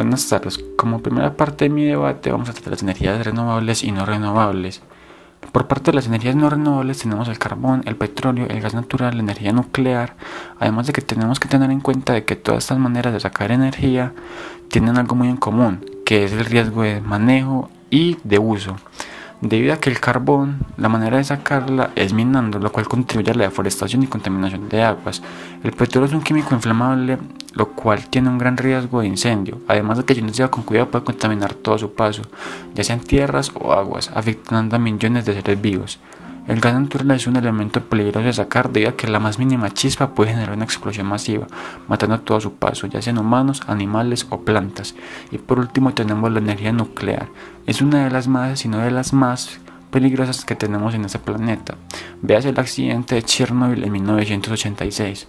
Buenas 0.00 0.26
tardes. 0.30 0.58
Como 0.78 1.02
primera 1.02 1.36
parte 1.36 1.66
de 1.66 1.68
mi 1.68 1.84
debate 1.84 2.32
vamos 2.32 2.48
a 2.48 2.54
tratar 2.54 2.70
las 2.70 2.82
energías 2.82 3.22
renovables 3.22 3.84
y 3.84 3.92
no 3.92 4.06
renovables. 4.06 4.80
Por 5.52 5.68
parte 5.68 5.90
de 5.90 5.96
las 5.96 6.06
energías 6.06 6.34
no 6.34 6.48
renovables 6.48 7.00
tenemos 7.00 7.28
el 7.28 7.38
carbón, 7.38 7.82
el 7.84 7.96
petróleo, 7.96 8.46
el 8.48 8.62
gas 8.62 8.72
natural, 8.72 9.14
la 9.14 9.22
energía 9.22 9.52
nuclear, 9.52 10.16
además 10.58 10.86
de 10.86 10.94
que 10.94 11.02
tenemos 11.02 11.38
que 11.38 11.48
tener 11.48 11.70
en 11.70 11.80
cuenta 11.80 12.14
de 12.14 12.24
que 12.24 12.34
todas 12.34 12.64
estas 12.64 12.78
maneras 12.78 13.12
de 13.12 13.20
sacar 13.20 13.52
energía 13.52 14.14
tienen 14.68 14.96
algo 14.96 15.16
muy 15.16 15.28
en 15.28 15.36
común, 15.36 15.84
que 16.06 16.24
es 16.24 16.32
el 16.32 16.46
riesgo 16.46 16.80
de 16.80 17.02
manejo 17.02 17.68
y 17.90 18.16
de 18.24 18.38
uso 18.38 18.76
debido 19.40 19.72
a 19.72 19.78
que 19.78 19.90
el 19.90 20.00
carbón, 20.00 20.58
la 20.76 20.88
manera 20.88 21.16
de 21.16 21.24
sacarla 21.24 21.90
es 21.94 22.12
minando, 22.12 22.58
lo 22.58 22.70
cual 22.72 22.88
contribuye 22.88 23.30
a 23.30 23.34
la 23.34 23.44
deforestación 23.44 24.02
y 24.02 24.06
contaminación 24.06 24.68
de 24.68 24.82
aguas. 24.82 25.22
El 25.62 25.72
petróleo 25.72 26.08
es 26.08 26.14
un 26.14 26.22
químico 26.22 26.54
inflamable, 26.54 27.18
lo 27.54 27.68
cual 27.72 28.06
tiene 28.08 28.28
un 28.28 28.38
gran 28.38 28.56
riesgo 28.56 29.00
de 29.00 29.08
incendio, 29.08 29.58
además 29.66 29.98
de 29.98 30.04
que 30.04 30.14
si 30.14 30.22
no 30.22 30.32
se 30.32 30.48
con 30.48 30.62
cuidado 30.62 30.90
puede 30.90 31.04
contaminar 31.04 31.54
todo 31.54 31.78
su 31.78 31.94
paso, 31.94 32.22
ya 32.74 32.84
sean 32.84 33.00
tierras 33.00 33.50
o 33.54 33.72
aguas, 33.72 34.10
afectando 34.14 34.76
a 34.76 34.78
millones 34.78 35.24
de 35.24 35.34
seres 35.34 35.60
vivos. 35.60 35.98
El 36.50 36.58
gas 36.58 36.74
natural 36.74 37.12
es 37.12 37.28
un 37.28 37.36
elemento 37.36 37.80
peligroso 37.80 38.26
de 38.26 38.32
sacar 38.32 38.72
debido 38.72 38.90
a 38.90 38.96
que 38.96 39.06
la 39.06 39.20
más 39.20 39.38
mínima 39.38 39.70
chispa 39.70 40.16
puede 40.16 40.32
generar 40.32 40.56
una 40.56 40.64
explosión 40.64 41.06
masiva, 41.06 41.46
matando 41.86 42.16
a 42.16 42.22
todo 42.22 42.40
su 42.40 42.54
paso, 42.54 42.88
ya 42.88 43.00
sean 43.00 43.18
humanos, 43.18 43.62
animales 43.68 44.26
o 44.30 44.40
plantas. 44.40 44.96
Y 45.30 45.38
por 45.38 45.60
último 45.60 45.94
tenemos 45.94 46.32
la 46.32 46.40
energía 46.40 46.72
nuclear. 46.72 47.28
Es 47.66 47.82
una 47.82 48.02
de 48.02 48.10
las 48.10 48.26
más, 48.26 48.58
si 48.58 48.68
no 48.68 48.78
de 48.78 48.90
las 48.90 49.12
más 49.12 49.60
peligrosas 49.92 50.44
que 50.44 50.56
tenemos 50.56 50.92
en 50.92 51.04
este 51.04 51.20
planeta. 51.20 51.76
Veas 52.20 52.44
el 52.44 52.58
accidente 52.58 53.14
de 53.14 53.22
Chernobyl 53.22 53.84
en 53.84 53.92
1986. 53.92 55.28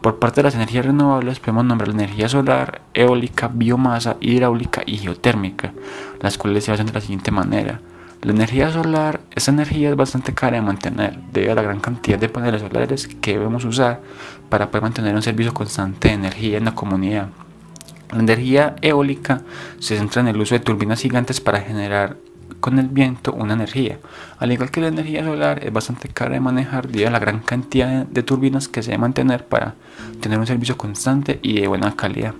Por 0.00 0.20
parte 0.20 0.36
de 0.36 0.44
las 0.44 0.54
energías 0.54 0.86
renovables 0.86 1.38
podemos 1.38 1.66
nombrar 1.66 1.88
la 1.88 2.02
energía 2.02 2.30
solar, 2.30 2.80
eólica, 2.94 3.50
biomasa, 3.52 4.16
hidráulica 4.20 4.82
y 4.86 4.96
geotérmica, 4.96 5.74
las 6.22 6.38
cuales 6.38 6.64
se 6.64 6.70
basan 6.70 6.86
de 6.86 6.94
la 6.94 7.02
siguiente 7.02 7.30
manera. 7.30 7.82
La 8.22 8.30
energía 8.30 8.70
solar, 8.70 9.20
esa 9.34 9.50
energía 9.50 9.90
es 9.90 9.96
bastante 9.96 10.32
cara 10.32 10.54
de 10.54 10.62
mantener 10.62 11.18
debido 11.32 11.52
a 11.52 11.54
la 11.56 11.62
gran 11.62 11.80
cantidad 11.80 12.20
de 12.20 12.28
paneles 12.28 12.60
solares 12.62 13.08
que 13.08 13.32
debemos 13.32 13.64
usar 13.64 14.00
para 14.48 14.70
poder 14.70 14.82
mantener 14.82 15.12
un 15.16 15.22
servicio 15.22 15.52
constante 15.52 16.06
de 16.06 16.14
energía 16.14 16.58
en 16.58 16.66
la 16.66 16.74
comunidad. 16.76 17.30
La 18.12 18.20
energía 18.20 18.76
eólica 18.80 19.42
se 19.80 19.98
centra 19.98 20.22
en 20.22 20.28
el 20.28 20.40
uso 20.40 20.54
de 20.54 20.60
turbinas 20.60 21.00
gigantes 21.00 21.40
para 21.40 21.62
generar 21.62 22.16
con 22.60 22.78
el 22.78 22.86
viento 22.86 23.32
una 23.32 23.54
energía. 23.54 23.98
Al 24.38 24.52
igual 24.52 24.70
que 24.70 24.80
la 24.80 24.86
energía 24.86 25.24
solar 25.24 25.58
es 25.64 25.72
bastante 25.72 26.08
cara 26.08 26.34
de 26.34 26.40
manejar 26.40 26.86
debido 26.86 27.08
a 27.08 27.10
la 27.10 27.18
gran 27.18 27.40
cantidad 27.40 28.06
de 28.06 28.22
turbinas 28.22 28.68
que 28.68 28.84
se 28.84 28.92
debe 28.92 29.00
mantener 29.00 29.46
para 29.46 29.74
tener 30.20 30.38
un 30.38 30.46
servicio 30.46 30.78
constante 30.78 31.40
y 31.42 31.60
de 31.60 31.66
buena 31.66 31.96
calidad. 31.96 32.34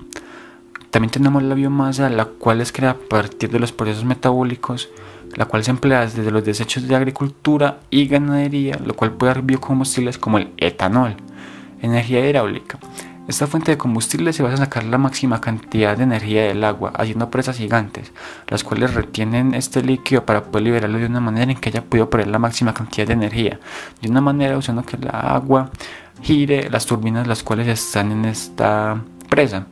También 0.92 1.10
tenemos 1.10 1.42
la 1.42 1.56
biomasa, 1.56 2.08
la 2.08 2.26
cual 2.26 2.60
es 2.60 2.70
creada 2.70 2.94
a 2.94 3.08
partir 3.08 3.50
de 3.50 3.58
los 3.58 3.72
procesos 3.72 4.04
metabólicos 4.04 4.88
la 5.34 5.46
cual 5.46 5.64
se 5.64 5.70
emplea 5.70 6.00
desde 6.00 6.30
los 6.30 6.44
desechos 6.44 6.86
de 6.86 6.94
agricultura 6.94 7.80
y 7.90 8.06
ganadería, 8.06 8.78
lo 8.84 8.94
cual 8.94 9.12
puede 9.12 9.34
dar 9.34 9.42
biocombustibles 9.42 10.18
como 10.18 10.38
el 10.38 10.52
etanol. 10.56 11.16
Energía 11.80 12.28
hidráulica. 12.28 12.78
Esta 13.28 13.46
fuente 13.46 13.70
de 13.70 13.78
combustible 13.78 14.32
se 14.32 14.42
basa 14.42 14.54
en 14.54 14.64
sacar 14.64 14.84
la 14.84 14.98
máxima 14.98 15.40
cantidad 15.40 15.96
de 15.96 16.02
energía 16.02 16.42
del 16.42 16.64
agua, 16.64 16.92
haciendo 16.96 17.30
presas 17.30 17.56
gigantes, 17.56 18.12
las 18.48 18.64
cuales 18.64 18.94
retienen 18.94 19.54
este 19.54 19.82
líquido 19.82 20.26
para 20.26 20.42
poder 20.44 20.64
liberarlo 20.64 20.98
de 20.98 21.06
una 21.06 21.20
manera 21.20 21.50
en 21.50 21.58
que 21.58 21.70
haya 21.70 21.84
podido 21.84 22.10
poner 22.10 22.26
la 22.26 22.40
máxima 22.40 22.74
cantidad 22.74 23.06
de 23.06 23.12
energía, 23.12 23.60
de 24.00 24.10
una 24.10 24.20
manera 24.20 24.58
usando 24.58 24.82
que 24.82 24.98
la 24.98 25.10
agua 25.10 25.70
gire 26.20 26.68
las 26.68 26.84
turbinas 26.84 27.26
las 27.26 27.42
cuales 27.42 27.68
están 27.68 28.10
en 28.10 28.24
esta 28.24 29.00
presa 29.28 29.66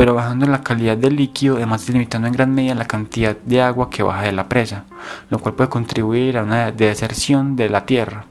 pero 0.00 0.14
bajando 0.14 0.46
la 0.46 0.62
calidad 0.62 0.96
del 0.96 1.16
líquido, 1.16 1.56
además 1.56 1.86
limitando 1.90 2.26
en 2.26 2.32
gran 2.32 2.54
medida 2.54 2.74
la 2.74 2.86
cantidad 2.86 3.36
de 3.36 3.60
agua 3.60 3.90
que 3.90 4.02
baja 4.02 4.22
de 4.22 4.32
la 4.32 4.48
presa, 4.48 4.86
lo 5.28 5.38
cual 5.40 5.54
puede 5.54 5.68
contribuir 5.68 6.38
a 6.38 6.42
una 6.42 6.72
deserción 6.72 7.54
de 7.54 7.68
la 7.68 7.84
Tierra. 7.84 8.24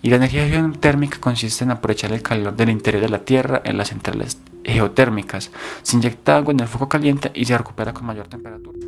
Y 0.00 0.08
la 0.08 0.16
energía 0.16 0.48
geotérmica 0.48 1.18
consiste 1.20 1.62
en 1.62 1.72
aprovechar 1.72 2.10
el 2.12 2.22
calor 2.22 2.56
del 2.56 2.70
interior 2.70 3.02
de 3.02 3.10
la 3.10 3.18
Tierra 3.18 3.60
en 3.66 3.76
las 3.76 3.88
centrales 3.88 4.38
geotérmicas. 4.64 5.50
Se 5.82 5.94
inyecta 5.98 6.38
agua 6.38 6.54
en 6.54 6.60
el 6.60 6.68
foco 6.68 6.88
caliente 6.88 7.30
y 7.34 7.44
se 7.44 7.58
recupera 7.58 7.92
con 7.92 8.06
mayor 8.06 8.26
temperatura. 8.26 8.78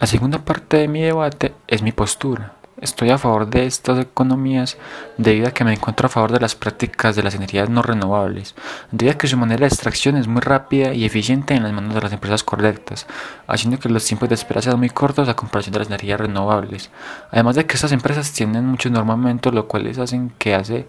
La 0.00 0.08
segunda 0.08 0.44
parte 0.44 0.78
de 0.78 0.88
mi 0.88 1.02
debate 1.02 1.54
es 1.68 1.82
mi 1.82 1.92
postura. 1.92 2.61
Estoy 2.82 3.10
a 3.10 3.18
favor 3.18 3.46
de 3.46 3.64
estas 3.64 4.00
economías 4.00 4.76
debido 5.16 5.46
a 5.46 5.52
que 5.52 5.62
me 5.62 5.72
encuentro 5.72 6.06
a 6.06 6.10
favor 6.10 6.32
de 6.32 6.40
las 6.40 6.56
prácticas 6.56 7.14
de 7.14 7.22
las 7.22 7.36
energías 7.36 7.70
no 7.70 7.80
renovables, 7.80 8.56
debido 8.90 9.14
a 9.14 9.18
que 9.18 9.28
su 9.28 9.36
manera 9.36 9.60
de 9.60 9.68
extracción 9.68 10.16
es 10.16 10.26
muy 10.26 10.40
rápida 10.40 10.92
y 10.92 11.04
eficiente 11.04 11.54
en 11.54 11.62
las 11.62 11.72
manos 11.72 11.94
de 11.94 12.00
las 12.00 12.12
empresas 12.12 12.42
correctas, 12.42 13.06
haciendo 13.46 13.78
que 13.78 13.88
los 13.88 14.04
tiempos 14.04 14.28
de 14.28 14.34
espera 14.34 14.60
sean 14.62 14.80
muy 14.80 14.90
cortos 14.90 15.28
a 15.28 15.36
comparación 15.36 15.74
de 15.74 15.78
las 15.78 15.86
energías 15.86 16.18
renovables. 16.18 16.90
Además 17.30 17.54
de 17.54 17.66
que 17.66 17.76
estas 17.76 17.92
empresas 17.92 18.32
tienen 18.32 18.66
muchos 18.66 18.90
normamientos, 18.90 19.54
lo 19.54 19.68
cual 19.68 19.84
les 19.84 19.98
hacen 19.98 20.32
que 20.36 20.56
hace 20.56 20.88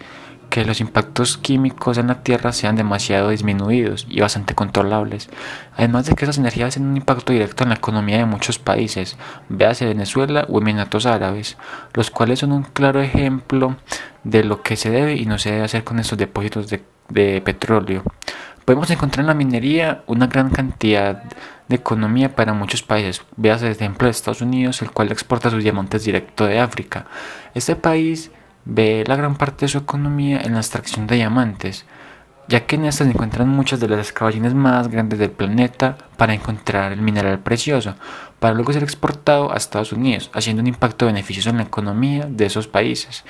que 0.54 0.66
los 0.66 0.82
impactos 0.82 1.40
químicos 1.40 1.98
en 1.98 2.06
la 2.06 2.22
Tierra 2.22 2.54
sean 2.54 2.76
demasiado 2.76 3.30
disminuidos 3.30 4.06
y 4.08 4.20
bastante 4.20 4.54
controlables. 4.54 5.32
Además 5.76 6.06
de 6.06 6.14
que 6.14 6.26
esas 6.26 6.38
energías 6.38 6.76
tienen 6.76 6.92
un 6.92 6.98
impacto 6.98 7.34
directo 7.34 7.64
en 7.64 7.70
la 7.70 7.76
economía 7.76 8.20
de 8.20 8.26
muchos 8.26 8.60
países, 8.60 9.18
véase 9.50 9.88
Venezuela 9.88 10.46
o 10.48 10.60
Emiratos 10.60 11.08
Árabes, 11.08 11.58
los 11.96 12.12
cuales 12.12 12.38
son 12.38 12.52
un 12.52 12.62
claro 12.62 13.02
ejemplo 13.02 13.78
de 14.24 14.44
lo 14.44 14.62
que 14.62 14.76
se 14.76 14.92
debe 14.92 15.16
y 15.16 15.26
no 15.26 15.40
se 15.40 15.50
debe 15.50 15.64
hacer 15.64 15.84
con 15.84 15.98
estos 15.98 16.20
depósitos 16.20 16.70
de, 16.70 17.42
petróleo. 17.42 18.04
Podemos 18.64 18.92
encontrar 18.92 19.22
en 19.22 19.28
la 19.28 19.34
minería 19.34 20.04
una 20.06 20.28
gran 20.28 20.52
cantidad 20.52 21.24
de 21.68 21.76
economía 21.78 22.36
para 22.36 22.54
muchos 22.54 22.84
países. 22.84 23.24
Véase 23.38 23.66
el 23.66 23.72
ejemplo 23.72 24.08
Estados 24.08 24.44
Unidos, 24.44 24.84
el 24.84 24.92
cual 24.92 25.12
exporta 25.12 25.50
sus 25.50 25.64
diamantes 25.64 26.04
directo 26.04 26.46
de 26.46 26.60
África. 26.60 27.08
Este 27.56 27.76
país 27.76 28.30
ve 28.66 29.04
la 29.08 29.16
gran 29.16 29.36
parte 29.36 29.66
de 29.66 29.70
su 29.70 29.78
economía 29.78 30.42
en 30.42 30.54
la 30.54 30.60
extracción 30.60 31.08
de 31.08 31.16
diamantes, 31.16 31.86
ya 32.48 32.66
que 32.66 32.76
en 32.76 32.86
esta 32.86 33.04
se 33.04 33.10
encuentran 33.10 33.48
muchas 33.48 33.80
de 33.80 33.88
las 33.88 34.00
excavaciones 34.00 34.54
más 34.54 34.90
grandes 34.90 35.20
del 35.20 35.32
planeta 35.32 35.98
para 36.18 36.34
encontrar 36.34 36.92
el 36.92 37.02
mineral 37.02 37.40
precioso, 37.40 37.96
para 38.40 38.54
luego 38.54 38.74
ser 38.74 38.84
exportado 38.84 39.54
a 39.54 39.58
Estados 39.58 39.94
Unidos, 39.94 40.30
haciendo 40.34 40.62
un 40.62 40.68
impacto 40.68 41.06
beneficioso 41.06 41.50
en 41.50 41.58
la 41.58 41.64
economía 41.64 42.26
de 42.30 42.46
esos 42.46 42.68
países. 42.68 43.24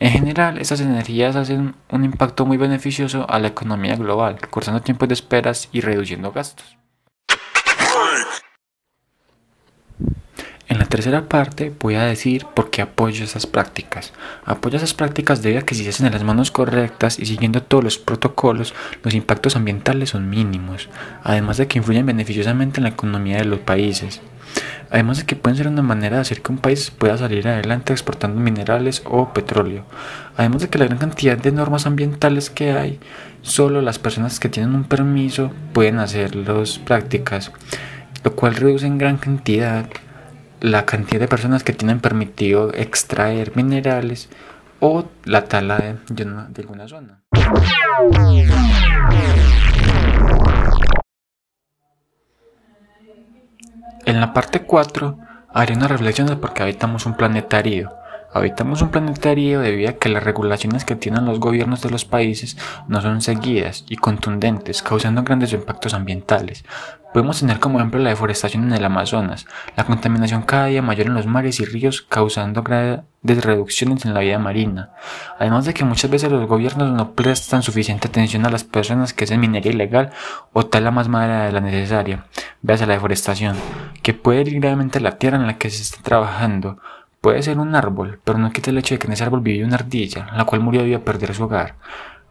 En 0.00 0.10
general, 0.10 0.58
estas 0.58 0.80
energías 0.80 1.34
hacen 1.34 1.74
un 1.90 2.04
impacto 2.04 2.46
muy 2.46 2.56
beneficioso 2.56 3.28
a 3.28 3.38
la 3.38 3.48
economía 3.48 3.96
global, 3.96 4.38
cortando 4.48 4.80
tiempos 4.80 5.08
de 5.08 5.14
esperas 5.14 5.68
y 5.72 5.80
reduciendo 5.80 6.30
gastos. 6.30 6.76
En 10.68 10.78
la 10.78 10.84
tercera 10.98 11.28
parte 11.28 11.72
voy 11.78 11.94
a 11.94 12.02
decir 12.02 12.44
por 12.56 12.70
qué 12.70 12.82
apoyo 12.82 13.22
esas 13.22 13.46
prácticas. 13.46 14.12
Apoyo 14.44 14.78
esas 14.78 14.94
prácticas 14.94 15.42
debido 15.42 15.60
a 15.60 15.64
que 15.64 15.76
si 15.76 15.84
se 15.84 15.90
hacen 15.90 16.06
en 16.06 16.12
las 16.12 16.24
manos 16.24 16.50
correctas 16.50 17.20
y 17.20 17.26
siguiendo 17.26 17.62
todos 17.62 17.84
los 17.84 17.98
protocolos, 17.98 18.74
los 19.04 19.14
impactos 19.14 19.54
ambientales 19.54 20.10
son 20.10 20.28
mínimos, 20.28 20.88
además 21.22 21.56
de 21.56 21.68
que 21.68 21.78
influyen 21.78 22.04
beneficiosamente 22.04 22.80
en 22.80 22.82
la 22.82 22.90
economía 22.90 23.36
de 23.36 23.44
los 23.44 23.60
países. 23.60 24.20
Además 24.90 25.18
de 25.18 25.24
que 25.24 25.36
pueden 25.36 25.56
ser 25.56 25.68
una 25.68 25.82
manera 25.82 26.16
de 26.16 26.22
hacer 26.22 26.42
que 26.42 26.50
un 26.50 26.58
país 26.58 26.90
pueda 26.90 27.16
salir 27.16 27.46
adelante 27.46 27.92
exportando 27.92 28.40
minerales 28.40 29.02
o 29.04 29.32
petróleo. 29.32 29.84
Además 30.36 30.62
de 30.62 30.68
que 30.68 30.78
la 30.78 30.86
gran 30.86 30.98
cantidad 30.98 31.38
de 31.38 31.52
normas 31.52 31.86
ambientales 31.86 32.50
que 32.50 32.72
hay, 32.72 32.98
solo 33.42 33.82
las 33.82 34.00
personas 34.00 34.40
que 34.40 34.48
tienen 34.48 34.74
un 34.74 34.82
permiso 34.82 35.52
pueden 35.72 36.00
hacer 36.00 36.34
las 36.34 36.80
prácticas, 36.80 37.52
lo 38.24 38.34
cual 38.34 38.56
reduce 38.56 38.88
en 38.88 38.98
gran 38.98 39.16
cantidad 39.18 39.86
la 40.60 40.86
cantidad 40.86 41.20
de 41.20 41.28
personas 41.28 41.62
que 41.62 41.72
tienen 41.72 42.00
permitido 42.00 42.72
extraer 42.74 43.56
minerales 43.56 44.28
o 44.80 45.04
la 45.24 45.44
tala 45.44 45.78
de, 45.78 45.96
alguna 46.56 46.88
zona. 46.88 47.22
En 54.04 54.20
la 54.20 54.32
parte 54.32 54.62
4 54.62 55.18
haré 55.52 55.74
una 55.74 55.88
reflexión 55.88 56.26
de 56.28 56.36
por 56.36 56.54
qué 56.54 56.62
habitamos 56.62 57.06
un 57.06 57.14
planeta 57.14 57.58
árido. 57.58 57.97
Habitamos 58.32 58.82
un 58.82 58.90
planetario 58.90 59.60
debido 59.60 59.88
a 59.88 59.94
que 59.94 60.10
las 60.10 60.22
regulaciones 60.22 60.84
que 60.84 60.96
tienen 60.96 61.24
los 61.24 61.40
gobiernos 61.40 61.80
de 61.80 61.88
los 61.88 62.04
países 62.04 62.58
no 62.86 63.00
son 63.00 63.22
seguidas 63.22 63.84
y 63.88 63.96
contundentes, 63.96 64.82
causando 64.82 65.22
grandes 65.22 65.54
impactos 65.54 65.94
ambientales. 65.94 66.64
Podemos 67.14 67.40
tener 67.40 67.58
como 67.58 67.78
ejemplo 67.78 68.00
la 68.00 68.10
deforestación 68.10 68.64
en 68.64 68.74
el 68.74 68.84
Amazonas, 68.84 69.46
la 69.76 69.84
contaminación 69.84 70.42
cada 70.42 70.66
día 70.66 70.82
mayor 70.82 71.06
en 71.06 71.14
los 71.14 71.26
mares 71.26 71.58
y 71.58 71.64
ríos, 71.64 72.02
causando 72.02 72.62
grandes 72.62 73.44
reducciones 73.44 74.04
en 74.04 74.12
la 74.12 74.20
vida 74.20 74.38
marina. 74.38 74.90
Además 75.38 75.64
de 75.64 75.72
que 75.72 75.86
muchas 75.86 76.10
veces 76.10 76.30
los 76.30 76.46
gobiernos 76.46 76.92
no 76.92 77.12
prestan 77.12 77.62
suficiente 77.62 78.08
atención 78.08 78.44
a 78.44 78.50
las 78.50 78.62
personas 78.62 79.14
que 79.14 79.24
hacen 79.24 79.40
minería 79.40 79.72
ilegal 79.72 80.10
o 80.52 80.66
tala 80.66 80.90
más 80.90 81.08
madera 81.08 81.46
de 81.46 81.52
la 81.52 81.62
necesaria. 81.62 82.26
Veas 82.60 82.86
la 82.86 82.92
deforestación, 82.92 83.56
que 84.02 84.12
puede 84.12 84.42
ir 84.42 84.60
gravemente 84.60 84.98
a 84.98 85.02
la 85.02 85.16
tierra 85.16 85.38
en 85.38 85.46
la 85.46 85.56
que 85.56 85.70
se 85.70 85.80
está 85.80 86.02
trabajando 86.02 86.78
Puede 87.20 87.42
ser 87.42 87.58
un 87.58 87.74
árbol, 87.74 88.20
pero 88.22 88.38
no 88.38 88.52
quita 88.52 88.70
el 88.70 88.78
hecho 88.78 88.94
de 88.94 89.00
que 89.00 89.08
en 89.08 89.12
ese 89.12 89.24
árbol 89.24 89.40
vivía 89.40 89.66
una 89.66 89.74
ardilla, 89.74 90.30
la 90.36 90.44
cual 90.44 90.60
murió 90.60 90.82
debido 90.82 90.98
a 90.98 91.04
perder 91.04 91.34
su 91.34 91.44
hogar. 91.44 91.76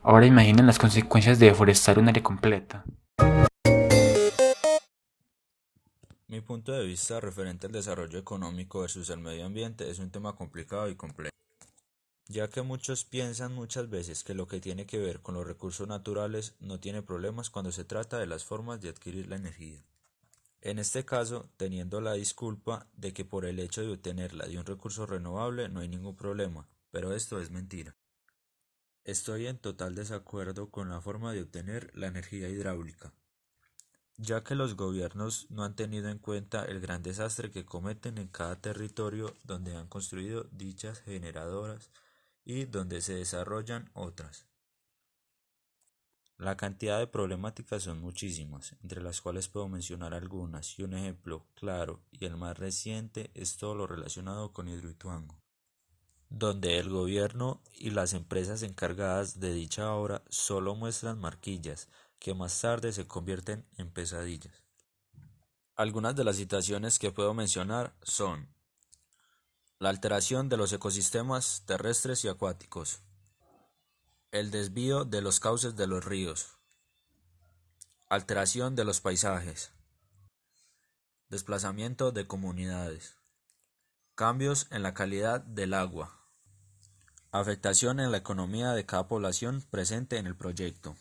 Ahora 0.02 0.26
imaginen 0.26 0.66
las 0.66 0.80
consecuencias 0.80 1.40
de 1.40 1.48
deforestar 1.48 2.00
un 2.00 2.08
área 2.08 2.24
completa. 2.24 2.86
Mi 6.28 6.40
punto 6.40 6.72
de 6.72 6.86
vista 6.86 7.20
referente 7.20 7.68
al 7.68 7.74
desarrollo 7.74 8.18
económico 8.18 8.80
versus 8.80 9.10
el 9.10 9.20
medio 9.20 9.46
ambiente 9.46 9.90
es 9.90 10.00
un 10.00 10.10
tema 10.10 10.36
complicado 10.36 10.90
y 10.90 10.96
complejo, 10.96 11.36
ya 12.30 12.48
que 12.48 12.62
muchos 12.62 13.04
piensan 13.04 13.54
muchas 13.54 13.90
veces 13.90 14.24
que 14.24 14.36
lo 14.36 14.48
que 14.48 14.62
tiene 14.62 14.86
que 14.86 15.00
ver 15.00 15.22
con 15.22 15.36
los 15.36 15.46
recursos 15.46 15.88
naturales 15.88 16.56
no 16.62 16.80
tiene 16.80 17.02
problemas 17.02 17.50
cuando 17.50 17.74
se 17.74 17.84
trata 17.84 18.20
de 18.20 18.28
las 18.28 18.46
formas 18.46 18.80
de 18.80 18.90
adquirir 18.90 19.28
la 19.28 19.36
energía. 19.36 19.84
En 20.68 20.80
este 20.80 21.06
caso, 21.06 21.50
teniendo 21.56 22.02
la 22.02 22.12
disculpa 22.12 22.88
de 22.92 23.14
que 23.14 23.24
por 23.24 23.46
el 23.46 23.58
hecho 23.58 23.84
de 23.84 23.94
obtenerla 23.94 24.48
de 24.48 24.60
un 24.60 24.66
recurso 24.66 25.06
renovable 25.06 25.70
no 25.70 25.80
hay 25.80 25.88
ningún 25.88 26.18
problema, 26.18 26.68
pero 26.92 27.14
esto 27.14 27.40
es 27.40 27.52
mentira. 27.52 27.96
Estoy 29.06 29.48
en 29.48 29.60
total 29.60 29.96
desacuerdo 29.96 30.70
con 30.70 30.90
la 30.90 31.00
forma 31.00 31.32
de 31.32 31.44
obtener 31.44 31.90
la 31.96 32.08
energía 32.08 32.50
hidráulica, 32.50 33.14
ya 34.18 34.44
que 34.44 34.56
los 34.56 34.76
gobiernos 34.76 35.50
no 35.50 35.64
han 35.64 35.78
tenido 35.78 36.10
en 36.10 36.20
cuenta 36.20 36.66
el 36.66 36.82
gran 36.82 37.02
desastre 37.02 37.50
que 37.50 37.64
cometen 37.64 38.18
en 38.18 38.28
cada 38.28 38.58
territorio 38.58 39.34
donde 39.46 39.74
han 39.74 39.88
construido 39.88 40.50
dichas 40.52 41.00
generadoras 41.00 41.92
y 42.44 42.66
donde 42.66 43.02
se 43.02 43.14
desarrollan 43.14 43.90
otras. 43.94 44.48
La 46.38 46.56
cantidad 46.56 47.00
de 47.00 47.08
problemáticas 47.08 47.82
son 47.82 48.00
muchísimas, 48.00 48.76
entre 48.84 49.02
las 49.02 49.22
cuales 49.22 49.48
puedo 49.48 49.68
mencionar 49.68 50.14
algunas, 50.14 50.78
y 50.78 50.84
un 50.84 50.94
ejemplo 50.94 51.48
claro 51.56 52.04
y 52.12 52.26
el 52.26 52.38
más 52.38 52.56
reciente 52.60 53.32
es 53.34 53.58
todo 53.58 53.74
lo 53.74 53.88
relacionado 53.88 54.54
con 54.54 54.68
Hidroituango, 54.68 55.42
donde 56.30 56.78
el 56.78 56.90
gobierno 56.90 57.64
y 57.74 57.90
las 57.90 58.14
empresas 58.14 58.62
encargadas 58.62 59.40
de 59.40 59.52
dicha 59.52 59.92
obra 59.92 60.22
solo 60.30 60.76
muestran 60.76 61.18
marquillas, 61.18 61.90
que 62.20 62.36
más 62.36 62.62
tarde 62.62 62.94
se 62.94 63.08
convierten 63.08 63.66
en 63.78 63.90
pesadillas. 63.90 64.64
Algunas 65.76 66.16
de 66.16 66.24
las 66.24 66.36
situaciones 66.36 67.00
que 67.00 67.12
puedo 67.12 67.34
mencionar 67.34 67.96
son 68.04 68.48
la 69.80 69.90
alteración 69.90 70.50
de 70.50 70.58
los 70.58 70.72
ecosistemas 70.72 71.64
terrestres 71.66 72.24
y 72.26 72.28
acuáticos, 72.28 73.00
el 74.40 74.52
desvío 74.52 75.04
de 75.04 75.22
los 75.22 75.40
cauces 75.40 75.76
de 75.76 75.88
los 75.88 76.06
ríos. 76.06 76.58
Alteración 78.08 78.76
de 78.76 78.86
los 78.86 79.02
paisajes. 79.02 79.72
Desplazamiento 81.30 82.12
de 82.12 82.28
comunidades. 82.28 83.18
Cambios 84.16 84.68
en 84.70 84.84
la 84.84 84.94
calidad 84.94 85.42
del 85.42 85.74
agua. 85.74 86.20
Afectación 87.32 88.00
en 88.00 88.12
la 88.12 88.18
economía 88.18 88.74
de 88.74 88.86
cada 88.86 89.08
población 89.08 89.64
presente 89.72 90.18
en 90.18 90.28
el 90.28 90.36
proyecto. 90.36 90.96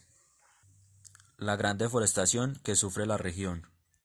La 1.36 1.56
gran 1.56 1.76
deforestación 1.76 2.58
que 2.64 2.74
sufre 2.74 3.06
la 3.06 3.18
región. 3.18 3.68